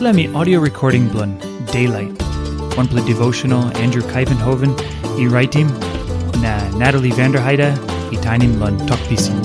Me 0.00 0.26
audio 0.34 0.58
recording 0.58 1.08
blun 1.08 1.38
Daylight. 1.66 2.20
One 2.76 2.88
play 2.88 3.04
devotional 3.06 3.64
Andrew 3.78 4.02
Kuyvenhoven, 4.02 4.74
e 5.18 5.28
writing 5.28 5.68
na 6.42 6.68
Natalie 6.76 7.12
Vanderheide, 7.12 7.72
e 8.12 8.16
tainim 8.16 8.58
blun 8.58 8.76
talk 8.88 8.98
pisin. 9.08 9.40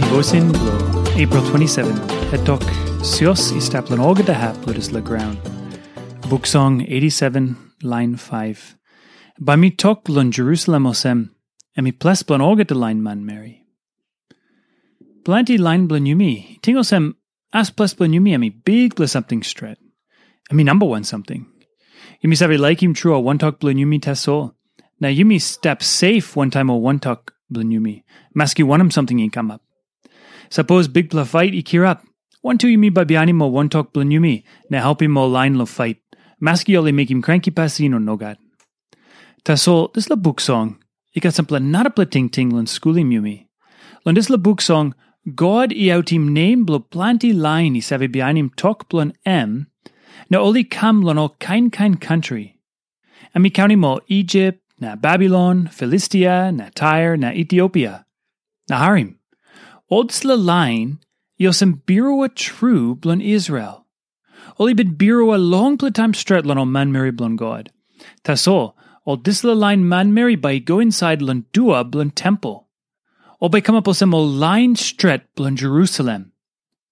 Devotion 0.00 0.50
blo 0.52 0.74
April 1.22 1.42
27, 1.42 1.94
het 2.32 2.44
talk 2.44 2.62
Sios 3.02 3.52
i 3.52 3.60
staplan 3.60 4.00
olga 4.00 4.24
da 4.24 4.34
hap 4.34 4.56
ludis 4.66 4.92
la 4.92 5.00
ground. 5.00 5.38
Book 6.28 6.46
song 6.46 6.82
87, 6.82 7.56
line 7.82 8.16
5. 8.16 8.76
By 9.38 9.56
me 9.56 9.70
talk 9.70 10.08
lun 10.08 10.32
Jerusalem 10.32 10.84
osem, 10.84 11.30
and 11.76 11.84
me 11.84 11.92
ples 11.92 12.22
blun 12.24 12.42
olga 12.42 12.64
de 12.64 12.74
line 12.74 13.02
man 13.02 13.24
Mary. 13.24 13.62
Blanty 15.22 15.58
line 15.58 15.86
blun 15.86 16.06
yumi, 16.06 16.60
tingosem 16.60 17.14
as 17.54 17.70
plus 17.70 17.94
blun 17.94 18.12
yumi, 18.12 18.34
ami 18.34 18.50
big 18.50 18.96
blus 18.96 19.12
something 19.12 19.42
stret. 19.42 19.78
I 20.50 20.54
mean 20.54 20.66
number 20.66 20.84
one 20.84 21.04
something. 21.04 21.46
Yumi 22.22 22.58
like 22.58 22.82
him 22.82 22.92
true 22.92 23.14
a 23.14 23.20
one 23.20 23.38
talk 23.38 23.60
blun 23.60 23.76
yumi 23.76 24.00
tasol. 24.00 24.54
Now 25.00 25.08
yumi 25.08 25.40
step 25.40 25.82
safe 25.82 26.36
one 26.36 26.50
time 26.50 26.68
or 26.68 26.80
one 26.80 26.98
talk 26.98 27.32
blun 27.52 27.70
yumi. 27.70 28.02
Maski 28.36 28.80
him 28.80 28.90
something 28.90 29.18
in 29.20 29.30
come 29.30 29.50
up. 29.50 29.62
Suppose 30.50 30.88
big 30.88 31.10
bla 31.10 31.24
fight 31.24 31.52
ikir 31.52 31.86
up. 31.86 32.04
One 32.42 32.58
two 32.58 32.66
yumi 32.66 32.90
babiani 32.90 33.32
mo 33.32 33.46
one 33.46 33.68
talk 33.68 33.92
blun 33.92 34.10
yumi. 34.10 34.44
Now 34.68 34.82
help 34.82 35.02
him 35.02 35.12
mo 35.12 35.26
line 35.26 35.56
lo 35.56 35.66
fight. 35.66 35.98
Maski 36.42 36.76
only 36.76 36.92
make 36.92 37.10
him 37.10 37.22
cranky 37.22 37.52
pasino 37.52 38.02
no 38.02 38.16
god. 38.16 38.38
Tasol, 39.44 39.92
this 39.94 40.10
la 40.10 40.16
book 40.16 40.40
song. 40.40 40.78
Ika 41.14 41.28
sampla 41.28 41.62
not 41.62 41.86
a 41.86 41.90
pla 41.90 42.04
ting 42.04 42.28
ting 42.28 42.50
lun 42.50 42.66
schooling 42.66 43.10
yumi. 43.10 43.46
Lun 44.04 44.14
this 44.14 44.28
la 44.28 44.36
book 44.36 44.60
song, 44.60 44.94
God 45.32 45.72
i 45.72 45.88
autim 45.88 46.28
name 46.34 46.64
blo 46.66 46.80
planti 46.80 47.32
line 47.32 47.76
i 47.76 47.80
save 47.80 48.12
bianim 48.12 48.54
tok 48.56 48.90
blon 48.90 49.14
em, 49.24 49.68
na 50.28 50.38
oli 50.38 50.64
kam 50.64 51.00
lon 51.00 51.16
all 51.16 51.30
kain 51.40 51.70
kind 51.70 51.98
country. 51.98 52.60
Ami 53.34 53.48
county 53.48 53.74
mo 53.74 54.00
Egypt, 54.08 54.60
na 54.78 54.96
Babylon, 54.96 55.68
Philistia, 55.68 56.54
na 56.54 56.68
Tyre, 56.74 57.16
na 57.16 57.30
Ethiopia. 57.30 58.04
Na 58.68 58.76
harim. 58.76 59.18
Oldsla 59.90 60.36
line, 60.36 60.98
yosem 61.40 61.82
birua 61.86 62.28
true 62.34 62.94
blon 62.94 63.22
Israel. 63.22 63.86
Oli 64.58 64.74
bid 64.74 64.98
birua 64.98 65.38
long 65.38 65.78
platam 65.78 66.14
stret 66.14 66.44
lon 66.44 66.70
man 66.70 66.92
Mary 66.92 67.10
blon 67.10 67.36
God. 67.36 67.72
Taso, 68.24 68.74
old 69.06 69.24
disla 69.24 69.56
line 69.56 69.88
man 69.88 70.12
Mary 70.12 70.36
by 70.36 70.58
go 70.58 70.80
inside 70.80 71.22
lon 71.22 71.46
dua 71.54 71.82
blon 71.82 72.14
temple. 72.14 72.63
O 73.44 73.48
by 73.50 73.60
come 73.60 73.76
up 73.76 73.84
osem 73.84 74.14
o 74.14 74.22
line 74.22 74.74
stret 74.74 75.26
blon 75.36 75.54
Jerusalem. 75.54 76.32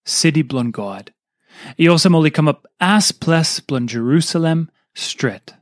City 0.05 0.43
blon 0.43 0.71
God. 0.71 1.11
I 1.79 1.85
osem 1.85 2.15
oli 2.15 2.31
come 2.31 2.47
up 2.47 2.67
as 2.79 3.11
ples 3.11 3.61
blon 3.61 3.87
Jerusalem 3.87 4.71
stret. 4.95 5.55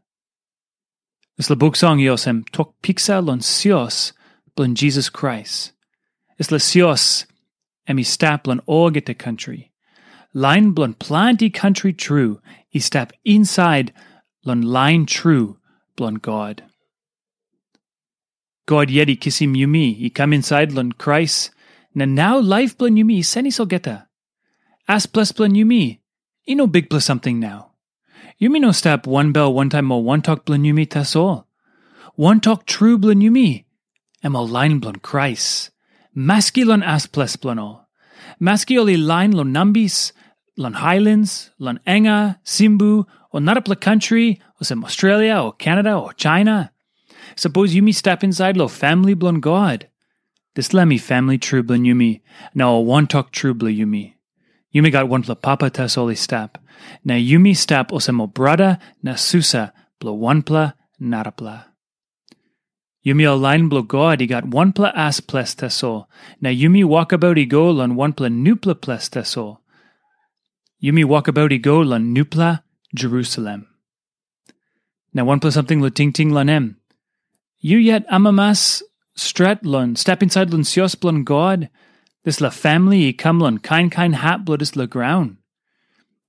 Is 1.38 1.48
la 1.48 1.54
book 1.54 1.76
song 1.76 2.00
osem 2.00 2.42
tok 2.50 2.74
pixa 2.82 3.24
lon 3.24 3.38
sios 3.38 4.12
blon 4.56 4.74
Jesus 4.74 5.08
Christ. 5.08 5.70
Is 6.40 6.50
la 6.50 6.58
sios 6.58 7.24
emi 7.88 8.04
stap 8.04 8.42
blon 8.42 8.58
orgete 8.66 9.16
country. 9.16 9.70
Line 10.34 10.72
blon 10.72 10.94
planty 10.98 11.50
country 11.50 11.92
true. 11.92 12.40
I 12.74 12.78
stap 12.78 13.12
inside 13.24 13.92
lon 14.44 14.62
line 14.62 15.06
true 15.06 15.56
blon 15.96 16.14
God. 16.20 16.64
God 18.70 18.88
yeti 18.88 19.18
kissim 19.18 19.56
yumi, 19.58 19.98
i 20.06 20.10
come 20.10 20.32
inside 20.32 20.70
lon 20.70 20.92
Christ, 20.92 21.50
na 21.92 22.04
now 22.04 22.38
life 22.38 22.78
blon 22.78 22.94
yumi, 22.96 23.24
seni 23.24 23.50
so 23.50 23.66
geta. 23.66 24.06
As 24.86 25.06
plus 25.06 25.32
blon 25.32 25.56
yumi, 25.58 25.98
i 26.46 26.54
no 26.54 26.68
big 26.68 26.88
plus 26.88 27.04
something 27.04 27.40
now. 27.40 27.72
Yumi 28.40 28.60
no 28.60 28.70
stap 28.70 29.08
one 29.08 29.32
bell 29.32 29.52
one 29.52 29.70
time 29.70 29.86
mo 29.86 29.98
one 29.98 30.22
talk 30.22 30.44
blon 30.44 30.62
yumi 30.62 30.86
all. 31.16 31.48
One 32.14 32.38
talk 32.38 32.64
true 32.64 32.96
blon 32.96 33.20
yumi, 33.26 33.64
em 34.22 34.36
o 34.36 34.44
line 34.44 34.80
Christ. 35.02 35.70
Maski 36.16 36.64
lon 36.64 36.84
as 36.84 37.08
plus 37.08 37.34
blon 37.34 37.58
all. 37.58 37.88
Maski 38.40 38.78
oli 38.78 38.96
line 38.96 39.32
lon 39.32 39.52
nambis, 39.52 40.12
lon 40.56 40.74
highlands, 40.74 41.50
lon 41.58 41.80
enga, 41.88 42.38
simbu, 42.44 43.04
or 43.32 43.40
not 43.40 43.56
narapla 43.56 43.80
country, 43.80 44.40
or 44.60 44.64
some 44.64 44.84
Australia, 44.84 45.42
or 45.42 45.54
Canada, 45.54 45.96
or 45.96 46.12
China. 46.12 46.70
Suppose 47.36 47.74
you 47.74 47.82
me 47.82 47.92
step 47.92 48.22
inside 48.24 48.56
lo 48.56 48.68
family 48.68 49.14
blon 49.14 49.40
God. 49.40 49.88
This 50.54 50.74
let 50.74 50.86
me 50.86 50.98
family 50.98 51.38
true 51.38 51.62
blon 51.62 51.86
yumi. 51.86 52.22
Now 52.54 52.72
a 52.74 52.80
one 52.80 53.06
talk 53.06 53.30
true 53.30 53.54
blon 53.54 53.76
yumi. 53.76 54.14
Yumi 54.74 54.92
got 54.92 55.08
one 55.08 55.22
pla 55.22 55.34
papa 55.34 55.70
ta 55.70 55.86
soli 55.86 56.14
step. 56.14 56.58
Na 57.04 57.14
yumi 57.14 57.56
step 57.56 57.90
osemo 57.90 58.32
brada 58.32 58.78
na 59.02 59.14
susa 59.14 59.72
blo 59.98 60.12
one 60.12 60.42
pla 60.42 60.72
narapla. 61.00 61.66
Yumi 63.06 63.40
line 63.40 63.68
blo 63.68 63.82
God, 63.82 64.20
he 64.20 64.26
got 64.26 64.44
one 64.44 64.72
pla 64.72 64.92
as 64.94 65.20
ples 65.20 65.54
ta 65.54 65.68
sol. 65.68 66.08
Na 66.40 66.50
yumi 66.50 66.84
walk 66.84 67.12
about 67.12 67.36
he 67.36 67.46
go 67.46 67.70
lon 67.70 67.96
one 67.96 68.12
pla 68.12 68.28
nupla 68.28 68.80
ples 68.80 69.08
ta 69.08 69.22
sol. 69.22 69.60
Yumi 70.82 71.04
walk 71.04 71.28
about 71.28 71.50
he 71.50 71.58
go 71.58 71.80
lon 71.80 72.14
nupla 72.14 72.62
Jerusalem. 72.94 73.66
Now 75.12 75.24
one 75.24 75.40
plus 75.40 75.54
something 75.54 75.80
lo 75.80 75.88
ting 75.88 76.12
ting 76.12 76.30
lon 76.30 76.48
em. 76.48 76.79
You 77.60 77.76
yet 77.76 78.08
amamas 78.08 78.82
stret 79.14 79.64
lon 79.64 79.94
step 79.94 80.22
inside 80.22 80.48
blon 80.48 81.24
God. 81.24 81.68
This 82.24 82.40
la 82.40 82.48
family 82.48 83.08
i 83.08 83.12
come 83.12 83.38
lon 83.38 83.58
kind 83.58 83.92
kind 83.92 84.16
hat 84.16 84.44
blood 84.46 84.62
is 84.62 84.76
la 84.76 84.86
ground. 84.86 85.36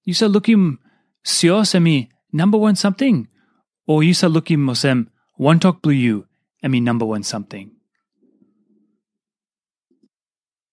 You 0.03 0.14
sa 0.14 0.28
lookim 0.28 0.78
sios 1.24 1.74
emi 1.74 2.09
number 2.34 2.58
one 2.58 2.75
something. 2.75 3.28
Or 3.88 4.03
you 4.03 4.14
sa 4.14 4.28
lookim 4.28 4.59
mosem 4.59 5.08
one 5.38 5.59
talk 5.59 5.81
blue 5.81 5.94
you 5.94 6.28
emi 6.64 6.81
number 6.81 7.06
one 7.06 7.24
something. 7.24 7.72